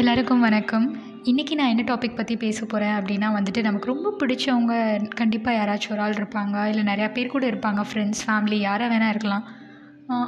[0.00, 0.84] எல்லாருக்கும் வணக்கம்.
[1.30, 4.74] இன்றைக்கி நான் என்ன டாபிக் பற்றி பேச போகிறேன் அப்படின்னா வந்துட்டு நமக்கு ரொம்ப பிடிச்சவங்க
[5.18, 6.56] கண்டிப்பாக யாராச்சும் ஒரு ஆள் இருப்பாங்க.
[6.70, 7.82] இல்லை நிறையா பேர் கூட இருப்பாங்க.
[7.90, 9.44] ஃப்ரெண்ட்ஸ் ஃபேமிலி யாராக வேணால் இருக்கலாம்.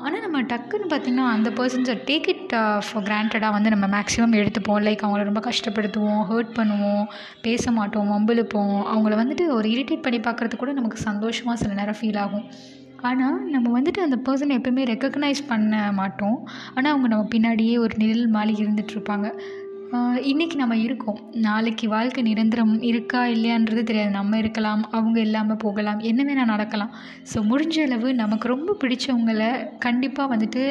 [0.04, 2.52] ஆனால் நம்ம டக்குன்னு பார்த்திங்கன்னா அந்த பர்சன்ஸை டேக் இட்
[2.88, 4.82] ஃபார் கிராண்டடாக வந்து நம்ம மேக்ஸிமம் எடுத்துப்போம்.
[4.88, 7.04] லைக் அவங்கள ரொம்ப கஷ்டப்படுத்துவோம் ஹர்ட் பண்ணுவோம்
[7.48, 8.78] பேச மாட்டோம் வம்பிழுப்போம்.
[8.94, 12.46] அவங்கள வந்துட்டு ஒரு இரிட்டேட் பண்ணி பார்க்குறது கூட நமக்கு சந்தோஷமாக சில நேரம் ஃபீல் ஆகும்.
[13.08, 16.38] ஆனால் நம்ம வந்துட்டு அந்த பர்சனை எப்போயுமே ரெக்கக்னைஸ் பண்ண மாட்டோம்.
[16.76, 19.28] ஆனால் அவங்க நம்ம பின்னாடியே ஒரு நிழல் மாதிரி இருந்துகிட்ருப்பாங்க
[20.30, 21.18] இன்றைக்கி நம்ம இருக்கோம்.
[21.44, 24.10] நாளைக்கு வாழ்க்கை நிரந்தரம் இருக்கா இல்லையான்றது தெரியாது.
[24.16, 26.92] நம்ம இருக்கலாம் அவங்க இல்லாமல் போகலாம் என்ன வேணால் நடக்கலாம்.
[27.32, 29.50] ஸோ முடிஞ்ச அளவு நமக்கு ரொம்ப பிடிச்சவங்கள
[29.84, 30.62] கண்டிப்பாக வந்துட்டு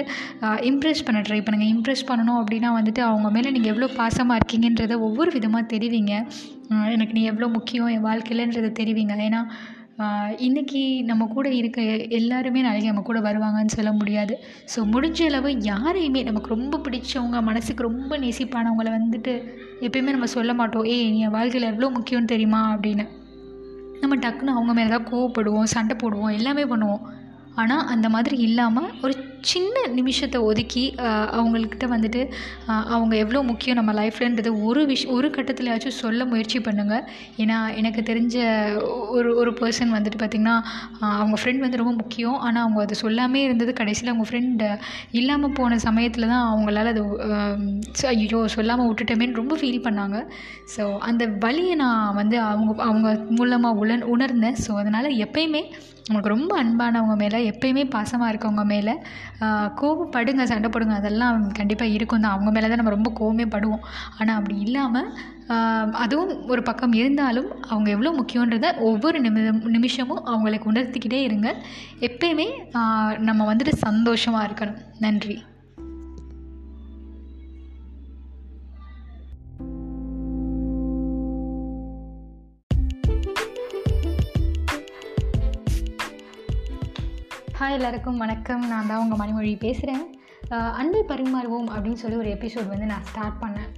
[0.71, 5.31] இம்ப்ரெஸ் பண்ண ட்ரை பண்ணுங்கள் இம்ப்ரெஸ் பண்ணணும் அப்படின்னா வந்துட்டு அவங்க மேலே நீங்கள் எவ்வளோ பாசமாக இருக்கீங்கன்றதை ஒவ்வொரு
[5.37, 6.15] விதமாக தெரிவிங்க.
[6.95, 9.15] எனக்கு நீ எவ்வளோ முக்கியம் என் வாழ்க்கையிலன்றதை தெரிவிங்க.
[9.29, 9.41] ஏன்னா
[10.45, 14.43] இன்றைக்கி நம்ம கூட இருக்க எல்லாருமே நாளைக்கு நம்ம கூட வருவாங்கன்னு சொல்ல முடியாது.
[14.75, 19.33] ஸோ முடிஞ்ச அளவு யாரையுமே நமக்கு ரொம்ப பிடிச்சவங்க மனசுக்கு ரொம்ப நேசிப்பானவங்கள வந்துட்டு
[19.79, 20.83] எப்பயுமே நம்ம சொல்ல மாட்டோம்.
[20.83, 22.75] ஏய் நீ என் வாழ்க்கையில் எவ்வளோ முக்கியம்னு தெரியுமா?
[22.75, 23.05] அப்படின்னு.
[24.01, 27.05] நம்ம டக்குன்னு அவங்க மேலே தான் கோவப்படுவோம் சண்டை போடுவோம் எல்லாமே பண்ணுவோம்.
[27.55, 29.13] ஆனால் அந்த மாதிரி இல்லாமல் ஒரு
[29.51, 30.83] சின்ன நிமிஷத்தை ஒதுக்கி
[31.37, 32.21] அவங்கக்கிட்ட வந்துட்டு
[32.95, 37.05] அவங்க எவ்வளோ முக்கியம் நம்ம லைஃப்லன்றது ஒரு விஷ் ஒரு கட்டத்துலையாச்சும் சொல்ல முயற்சி பண்ணுங்கள்
[37.43, 38.35] ஏன்னா எனக்கு தெரிஞ்ச
[39.17, 40.55] ஒரு ஒரு பர்சன் வந்துட்டு பார்த்திங்கன்னா
[41.19, 42.37] அவங்க ஃப்ரெண்ட் வந்து ரொம்ப முக்கியம்.
[42.47, 44.69] ஆனால் அவங்க அதை சொல்லாமே இருந்தது கடைசியில் அவங்க ஃப்ரெண்டு
[45.19, 47.03] இல்லாமல் போன சமயத்தில் தான் அவங்களால அது
[48.13, 50.19] ஐயோ சொல்லாமல் விட்டுட்டோமேன்னு ரொம்ப ஃபீல் பண்ணாங்க.
[50.75, 54.59] ஸோ அந்த வழியை நான் வந்து அவங்க அவங்க மூலமாக உணர் உணர்ந்தேன்.
[54.65, 55.63] ஸோ அதனால் எப்பயுமே
[56.07, 58.93] நமக்கு ரொம்ப அன்பானவங்க மேலே எப்பயுமே பாசமாக இருக்கவங்க மேலே
[59.81, 63.83] கோவப்படுங்க சண்டை போடுங்க அதெல்லாம் கண்டிப்பாக இருக்கும் தான் அவங்க மேலே தான் நம்ம ரொம்ப கோவமே படுவோம்.
[64.19, 65.09] ஆனால் அப்படி இல்லாமல்
[66.03, 71.49] அதுவும் ஒரு பக்கம் இருந்தாலும் அவங்க எவ்வளோ முக்கியன்றத ஒவ்வொரு நிமிடம் நிமிஷமும் அவங்களுக்கு உணர்த்திக்கிட்டே இருங்க.
[72.09, 72.47] எப்பயுமே
[73.29, 74.79] நம்ம வந்துட்டு சந்தோஷமாக இருக்கணும்.
[75.05, 75.37] நன்றி.
[87.63, 88.63] ஹாய் எல்லாருக்கும் வணக்கம்.
[88.67, 90.01] நான் தான் உங்கள் மணிமொழி பேசுகிறேன்
[90.79, 93.69] அன்பை பரிமாறுவோம் அப்படின்னு சொல்லி ஒரு எபிசோட் வந்து நான் ஸ்டார்ட் பண்ணேன்.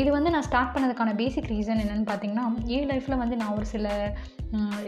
[0.00, 2.44] இது வந்து நான் ஸ்டார்ட் பண்ணதுக்கான பேசிக் ரீசன் என்னென்னு பார்த்தீங்கன்னா
[2.76, 4.14] என் லைஃப்பில் வந்து நான் ஒரு சில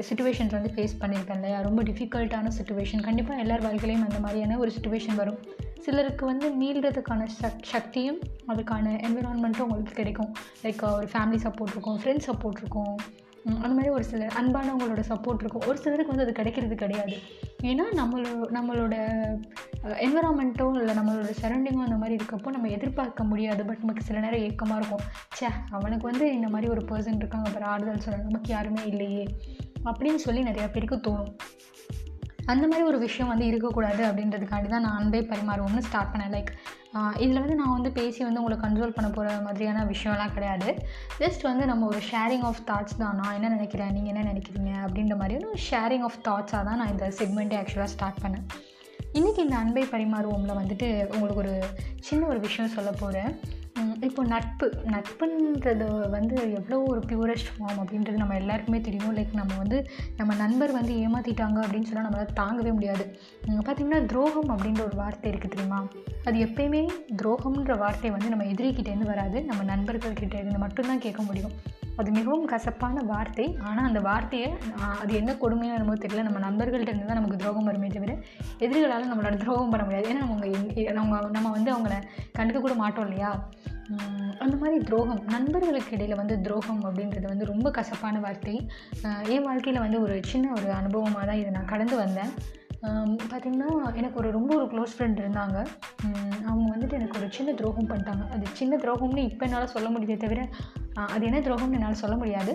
[0.08, 1.58] சுச்சுவேஷன்ஸ் வந்து ஃபேஸ் பண்ணியிருக்கேன் இல்லையா?
[1.68, 5.38] ரொம்ப டிஃபிகல்ட்டான சுச்சுவேஷன் கண்டிப்பாக எல்லார் வாழ்க்கையிலையும் அந்த மாதிரியான ஒரு சுச்சுவேஷன் வரும்.
[5.86, 10.32] சிலருக்கு வந்து மீள்றதுக்கான சக் சக்தியும் அதுக்கான என்விரான்மெண்ட்டும் உங்களுக்கு கிடைக்கும்.
[10.62, 12.96] லைக் ஒரு ஃபேமிலி சப்போர்ட் இருக்கும் ஃப்ரெண்ட்ஸ் சப்போர்ட் இருக்கும்.
[13.44, 15.64] அந்த மாதிரி ஒரு சில அன்பானவங்களோட சப்போர்ட் இருக்கும்.
[15.66, 17.16] ஒரு சிலருக்கு வந்து அது கிடைக்கிறது கிடையாது.
[17.62, 18.94] ஏன்னா நம்மளோ நம்மளோட
[19.84, 23.64] என்விரான்மெண்ட்டோ இல்லை நம்மளோட சரௌண்டிங்கோ அந்த மாதிரி இருக்கப்போ நம்ம எதிர்பார்க்க முடியாது.
[23.64, 25.04] பட் நமக்கு சில நேரம் ஏக்கமாக இருக்கும்.
[25.32, 29.24] சே அவனுக்கு வந்து இந்த மாதிரி ஒரு பர்சன் இருக்காங்க அப்புறம் ஆறுதல் சொல்கிறாங்க நமக்கு யாருமே இல்லையே.
[29.84, 31.32] அப்படின்னு சொல்லி நிறையா பேருக்கு தோணும்.
[32.44, 36.34] அந்த மாதிரி ஒரு விஷயம் வந்து இருக்கக்கூடாது அப்படின்றதுக்காண்டி தான் நான் அன்பே பரிமாறுவோம்னு ஸ்டார்ட் பண்ணேன்.
[36.36, 36.52] லைக்
[37.16, 40.70] இதில் வந்து நான் வந்து பேசி வந்து உங்களை கண்ட்ரோல் பண்ண போகிற மாதிரியான விஷயம்லாம் கிடையாது.
[41.18, 43.16] ஜஸ்ட் வந்து நம்ம ஒரு ஷேரிங் ஆஃப் தாட்ஸ் தான்?
[43.20, 44.72] நான் என்ன நினைக்கிறேன் நீங்கள் என்ன நினைக்கிறீங்க?
[44.86, 48.44] அப்படின்ற மாதிரியான ஷேரிங் ஆஃப் தாட்ஸாக தான் நான் இந்த செக்மெண்ட்டை ஆக்சுவலாக ஸ்டார்ட் பண்ணேன்.
[49.18, 51.54] இன்றைக்கி இந்த அன்பை பரிமாறுவோமில் வந்துட்டு உங்களுக்கு ஒரு
[52.00, 53.32] சின்ன ஒரு விஷயம் சொல்ல போகிறேன்
[54.06, 59.14] இப்போ நட்பு நட்புன்றது வந்து எவ்வளோ ஒரு பியூரஸ்ட் ஃபார்ம் அப்படின்றது நம்ம எல்லாருக்குமே தெரியும்.
[59.16, 59.78] லைக் நம்ம வந்து
[60.16, 63.04] நம்ம நண்பர் வந்து ஏமாற்றிட்டாங்க அப்படின்னு சொன்னால் நம்மளால் தாங்கவே முடியாது.
[63.66, 65.80] பார்த்திங்கன்னா துரோகம் அப்படின்ற ஒரு வார்த்தை இருக்குது தெரியுமா?
[66.24, 66.82] அது எப்பயுமே
[67.22, 69.38] துரோகம்ன்ற வார்த்தை வந்து நம்ம எதிரிக்கிட்டேருந்து வராது.
[69.44, 71.56] நம்ம நண்பர்கள்கிட்ட இருந்து மட்டும்தான் கேட்க முடியும்.
[72.00, 73.46] அது மிகவும் கசப்பான வார்த்தை.
[73.68, 74.48] ஆனால் அந்த வார்த்தையை
[75.02, 76.26] அது என்ன கொடுமையாக என்னமோ தெரியல.
[76.28, 78.14] நம்ம நண்பர்கள்ட்ட இருந்து தான் நமக்கு துரோகம் வருமே தவிர
[78.64, 80.08] எதிரிகளால் நம்மளோட துரோகம் பண்ண முடியாது.
[80.12, 80.48] ஏன்னா அவங்க
[80.98, 81.98] நம்ம நம்ம வந்து அவங்கள
[82.38, 83.32] கண்டுக்க கூட மாட்டோம் இல்லையா?
[84.44, 88.54] அந்த மாதிரி துரோகம் நண்பர்களுக்கு இடையில் வந்து துரோகம் அப்படின்றது வந்து ரொம்ப கசப்பான வார்த்தை.
[89.34, 92.32] என் வாழ்க்கையில் வந்து ஒரு சின்ன ஒரு அனுபவமாக தான் இதை நான் கடந்து வந்தேன்.
[92.82, 95.58] பார்த்திங்கன்னா எனக்கு ஒரு ரொம்ப ஒரு க்ளோஸ் ஃப்ரெண்ட் இருந்தாங்க.
[96.50, 98.24] அவங்க வந்துட்டு எனக்கு ஒரு சின்ன துரோகம் பண்ணிட்டாங்க.
[98.34, 100.40] அது சின்ன துரோகம்னு இப்போ என்னால் சொல்ல முடியுதே தவிர
[101.14, 102.52] அது என்ன துரோகம்னு என்னால் சொல்ல முடியாது.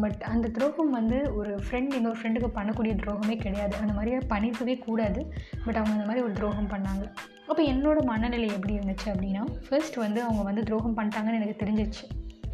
[0.00, 3.74] பட் அந்த துரோகம் வந்து ஒரு ஃப்ரெண்ட் இன்னொரு ஃப்ரெண்டுக்கு பண்ணக்கூடிய துரோகமே கிடையாது.
[3.82, 5.20] அந்த மாதிரியே பண்ணியிருக்கவே கூடாது.
[5.66, 7.04] பட் அவங்க அந்த மாதிரி ஒரு துரோகம் பண்ணாங்க.
[7.50, 12.04] அப்போ என்னோடய மனநிலை எப்படி இருந்துச்சு அப்படின்னா ஃபர்ஸ்ட் வந்து அவங்க வந்து துரோகம் பண்ணிட்டாங்கன்னு எனக்கு தெரிஞ்சிச்சு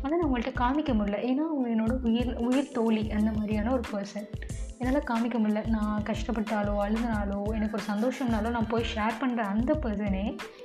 [0.02, 1.18] ஆனால் நான் அவங்கள்ட்ட காமிக்க முடியல.
[1.30, 4.28] ஏன்னா அவங்க என்னோடய உயிர் உயிர் தோழி அந்த மாதிரியான ஒரு பர்சன்
[4.78, 5.60] என்னால் காமிக்க முடியல.
[5.66, 10.24] நான் கஷ்டப்பட்டாலோ அழுதுனாலோ எனக்கு ஒரு சந்தோஷம்னாலோ நான் போய் ஷேர் பண்ணுற அந்த பர்சனே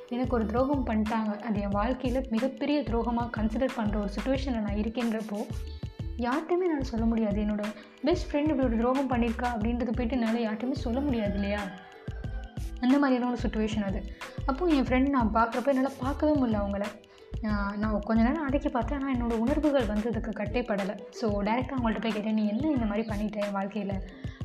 [0.10, 1.32] எனக்கு ஒரு துரோகம் பண்ணிட்டாங்க.
[1.42, 5.40] அது என் வாழ்க்கையில் மிகப்பெரிய துரோகமாக கன்சிடர் பண்ணுற ஒரு சுச்சுவேஷனில் நான் இருக்கேன்றப்போ
[6.18, 7.42] யார்கிட்டையுமே என்னால் சொல்ல முடியாது.
[7.42, 7.70] என்னோடய
[8.02, 11.62] பெஸ்ட் ஃப்ரெண்ட் இப்படி ஒரு துரோகம் பண்ணியிருக்கா அப்படின்றது போயிட்டு என்னால் யார்கிட்டையுமே சொல்ல முடியாது இல்லையா?
[12.80, 14.02] அந்த மாதிரியான ஒரு சுச்சுவேஷன் அது.
[14.46, 16.86] அப்போது என் ஃப்ரெண்ட் நான் பார்க்குறப்ப என்னால் பார்க்கவே முடியல அவங்கள.
[17.44, 20.62] நான் கொஞ்ச நேரம் அடக்கி பார்த்தேன் ஆனால் என்னோடய உணர்வுகள் வந்து அதுக்கு கட்டே
[21.20, 23.98] ஸோ டேரெக்டாக அவங்கள்ட்ட போய் கேட்டேன் நீ என்ன இந்த மாதிரி பண்ணிட்டேன் என் வாழ்க்கையில்?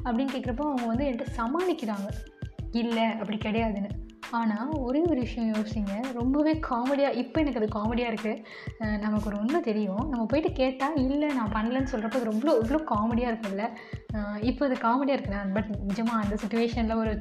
[0.06, 2.08] அப்படின்னு கேட்குறப்போ அவங்க வந்து என்கிட்ட சமாளிக்கிறாங்க.
[2.82, 3.90] இல்லை அப்படி கிடையாதுன்னு.
[4.38, 9.60] ஆனால் ஒரே ஒரு விஷயம் யோசிங்க ரொம்பவே காமெடியாக இப்போ எனக்கு அது காமெடியாக இருக்குது நமக்கு ஒரு உண்மை
[9.60, 10.04] தெரியும்.
[10.12, 13.66] நம்ம போயிட்டு கேட்டால் இல்லை நான் பண்ணலன்னு சொல்கிறப்ப அது ரொம்ப இவ்வளோ காமெடியாக இருக்கும்ல.
[14.50, 17.12] இப்போ அது காமெடியாக இருக்குது பட் நிஜமாக அந்த சுச்சுவேஷனில் ஒரு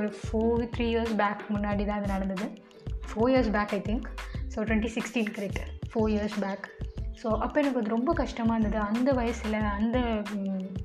[0.00, 2.48] ஒரு ஃபோர் த்ரீ இயர்ஸ் பேக் முன்னாடி தான் அது நடந்தது.
[3.08, 4.06] Four years back I think
[4.54, 5.62] so twenty sixteen correct
[5.92, 6.66] four years back
[7.22, 8.78] so அப்போ எனக்கு அது ரொம்ப கஷ்டமாக இருந்தது.
[8.92, 9.98] அந்த வயசில் அந்த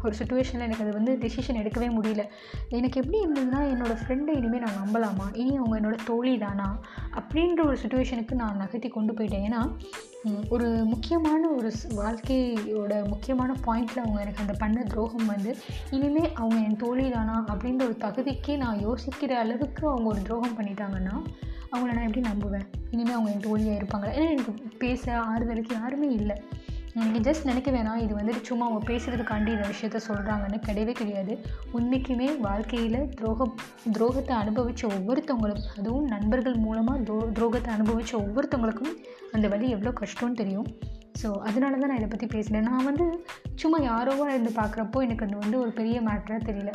[0.04, 2.24] ஒரு சுச்சுவேஷனில் எனக்கு அது வந்து டெசிஷன் எடுக்கவே முடியல.
[2.70, 5.28] எனக்கு எப்படி இருந்ததுன்னா என்னோடய ஃப்ரெண்டை இனிமேல் நான் நம்பலாமா?
[5.34, 6.68] இனி அவங்க என்னோட தோழி தானா
[7.16, 9.46] அப்படின்ற ஒரு சுச்சுவேஷனுக்கு நான் நகர்த்தி கொண்டு போயிட்டேன்.
[9.50, 9.62] ஏன்னா
[10.50, 15.52] ஒரு முக்கியமான ஒரு வாழ்க்கையோட முக்கியமான பாயிண்டில் அவங்க எனக்கு அந்த பண்ண துரோகம் வந்து
[15.90, 21.18] இனிமேல் அவங்க என் தோழி தானா அப்படின்ற ஒரு தகுதிக்கு நான் யோசிக்கிற அளவுக்கு அவங்க ஒரு துரோகம் பண்ணிட்டாங்கன்னா
[21.72, 22.66] அவங்கள நான் எப்படி நம்புவேன்?
[22.92, 24.14] இனிமேல் அவங்க என் தோழியாக இருப்பாங்களா?
[24.18, 24.54] ஏன்னா எனக்கு
[24.84, 26.38] பேச ஆறுதலுக்கு யாருமே இல்லை.
[26.98, 28.00] நீங்கள் ஜஸ்ட் நினைக்க வேணாம்.
[28.04, 31.34] இது வந்துட்டு சும்மா அவங்க பேசுகிறதுக்காண்டி இந்த விஷயத்த சொல்கிறாங்கன்னு கிடையவே கிடையாது.
[31.78, 33.54] உண்மைக்குமே வாழ்க்கையில் துரோகம்
[33.98, 38.94] துரோகத்தை அனுபவித்த ஒவ்வொருத்தவங்களுக்கும் அதுவும் நண்பர்கள் மூலமாக துரோ துரோகத்தை அனுபவித்த ஒவ்வொருத்தவங்களுக்கும்
[39.32, 40.68] அந்த வழி எவ்வளோ கஷ்டம்னு தெரியும்.
[41.22, 43.06] ஸோ அதனால தான் நான் இதை பற்றி பேசுகிறேன் நான் வந்து
[43.62, 46.74] சும்மா யாரோவா இருந்து பார்க்குறப்போ எனக்கு அது வந்து ஒரு பெரிய மேட்டராக தெரியல.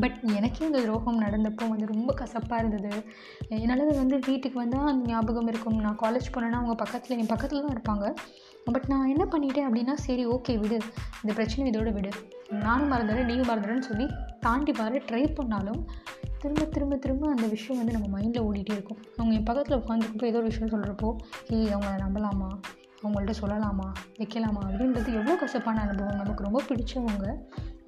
[0.00, 3.02] பட் எனக்கே இந்த துரோகம் நடந்தப்போ வந்து ரொம்ப கசப்பாக இருந்தது.
[3.48, 5.78] என்னால் வந்து வீட்டுக்கு வந்தால் அந்த ஞாபகம் இருக்கும்.
[5.78, 8.14] நான் காலேஜ் போனேன்னா அவங்க பக்கத்தில் என் பக்கத்தில் தான் இருப்பாங்க.
[8.64, 10.78] பட் நான் என்ன பண்ணிட்டேன் அப்படின்னா சரி ஓகே விடு.
[11.22, 12.10] இந்த பிரச்சனை இதோடு விடு.
[12.48, 14.06] நானும் மறந்துடுறேன் நீயும் மறந்துடுறேன்னு சொல்லி
[14.40, 15.80] தாண்டி வர ட்ரை பண்ணாலும்
[16.38, 18.98] திரும்ப திரும்ப திரும்ப அந்த விஷயம் வந்து நம்ம மைண்டில் ஓடிட்டே இருக்கும்.
[19.16, 21.16] அவங்க என் பக்கத்தில் உட்காந்துருக்கப்போ ஏதோ ஒரு விஷயம் சொல்கிறப்போ
[21.48, 22.48] ஹே அவங்கள நம்பலாமா?
[23.02, 23.86] அவங்கள்ட்ட சொல்லலாமா?
[24.18, 24.62] வைக்கலாமா?
[24.68, 26.16] அப்படின்றது எவ்வளோ கசப்பான அனுபவம்.
[26.16, 27.26] நமக்கு ரொம்ப பிடிச்சவங்க.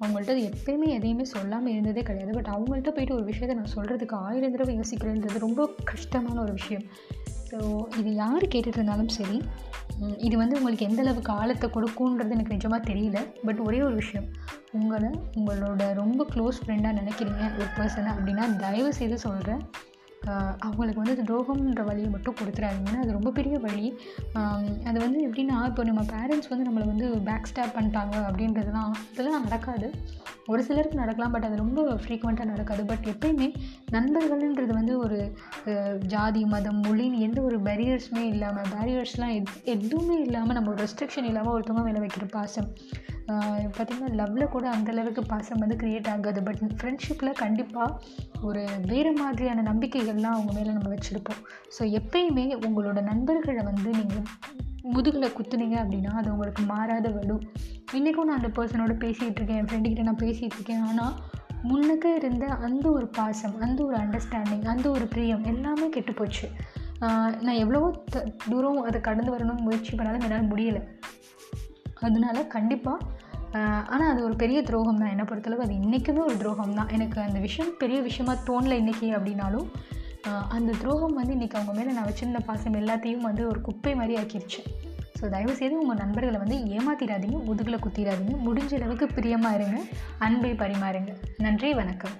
[0.03, 2.31] அவங்கள்ட்ட எப்பயுமே எதையுமே சொல்லாமல் இருந்ததே கிடையாது.
[2.37, 6.85] பட் அவங்கள்ட்ட போயிட்டு ஒரு விஷயத்தை நான் சொல்கிறதுக்கு ஆயிரம் தடவை யோசிக்கிறேன்றது ரொம்ப கஷ்டமான ஒரு விஷயம்.
[7.49, 7.59] ஸோ
[7.99, 9.37] இது யார் கேட்டுட்டு இருந்தாலும் சரி
[10.27, 13.17] இது வந்து உங்களுக்கு எந்த அளவுக்கு ஆழத்தை கொடுக்குன்றது எனக்கு நிஜமாக தெரியல.
[13.47, 14.27] பட் ஒரே ஒரு விஷயம்
[14.77, 15.09] உங்களை
[15.39, 19.61] உங்களோட ரொம்ப க்ளோஸ் ஃப்ரெண்டாக நினைக்கிறீங்க ஒரு பர்சனை அப்படின்னா தயவு செய்து சொல்கிறேன்
[20.65, 23.87] அவங்களுக்கு வந்து அது துரோகம்ன்ற வழியை மட்டும் கொடுத்துறாதீங்க ஏன்னா அது ரொம்ப பெரிய வழி.
[24.89, 29.89] அது வந்து எப்படின்னா இப்போ நம்ம பேரண்ட்ஸ் வந்து நம்மளை வந்து பேக் ஸ்டாப் பண்ணிட்டாங்க அப்படின்றதுலாம் இதெல்லாம் நடக்காது.
[30.51, 32.81] ஒரு சிலருக்கு நடக்கலாம் பட் அது ரொம்ப ஃப்ரீக்வெண்ட்டாக நடக்காது.
[32.91, 33.47] பட் எப்பயுமே
[33.95, 35.19] நண்பர்கள்ன்றது வந்து ஒரு
[36.13, 41.55] ஜாதி மதம் மொழின்னு எந்த ஒரு பேரியர்ஸுமே இல்லாமல் பேரியர்ஸ்லாம் எத் எதுவுமே இல்லாமல் நம்ம ஒரு ரெஸ்ட்ரிக்ஷன் இல்லாமல்
[41.55, 42.69] ஒருத்தவங்க மேலே வைக்கிற பாசம்.
[43.75, 46.39] பார்த்திங்கன்னா லவ்வில் கூட அந்தளவுக்கு பாசம் வந்து க்ரியேட் ஆகாது.
[46.47, 47.99] பட் ஃப்ரெண்ட்ஷிப்பில் கண்டிப்பாக
[48.47, 49.63] ஒரு வேறு மாதிரியான
[50.13, 51.39] எல்லாம் அவங்க மேலே நம்ம வச்சுருப்போம்.
[51.75, 54.25] ஸோ எப்பயுமே உங்களோட நண்பர்களை வந்து நீங்கள்
[54.93, 57.35] முதுகில் குத்துனீங்க அப்படின்னா அது உங்களுக்கு மாறாத வலு.
[57.93, 59.59] இன்றைக்கும் நான் அந்த பர்சனோட பேசிகிட்டு இருக்கேன்.
[59.61, 60.81] என் ஃப்ரெண்டுக்கிட்ட நான் பேசிகிட்டு இருக்கேன்.
[60.81, 61.13] ஆனால்
[61.63, 66.47] முன்னுக்கு இருந்த அந்த ஒரு பாசம் அந்த ஒரு அண்டர்ஸ்டாண்டிங் அந்த ஒரு பிரியம் எல்லாமே கெட்டு போச்சு.
[67.45, 70.81] நான் எவ்வளவோ த- தூரம் அதை கடந்து வரணும்னு முயற்சி பண்ணாலும் என்னால் முடியலை.
[72.01, 73.05] அதனால கண்டிப்பாக
[73.89, 77.39] ஆனால் அது ஒரு பெரிய துரோகம் தான் என்னை பொறுத்தளவு அது இன்றைக்குமே ஒரு துரோகம் தான் எனக்கு அந்த
[77.39, 79.67] விஷயம் பெரிய விஷயமாக தோணல இன்றைக்கி அப்படின்னாலும்
[80.29, 84.61] அந்த துரோகம் வந்து இன்றைக்கி அவங்க மேலே நான் வச்சிருந்த பாசம் எல்லாத்தையும் வந்து ஒரு குப்பை மாதிரி ஆக்கிடுச்சு
[85.19, 89.81] ஸோ தயவுசெய்து உங்கள் நண்பர்களை வந்து ஏமாத்திடாதீங்க முதுகில் குத்திடாதீங்க முடிஞ்ச அளவுக்கு பிரியமாக இருங்க
[90.19, 91.13] அன்பை பரிமாறுங்க.
[91.37, 92.11] நன்றி வணக்கம்.